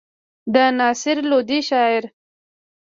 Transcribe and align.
د 0.53 0.55
نصر 0.77 1.17
لودي 1.29 1.59
شعر. 1.69 2.03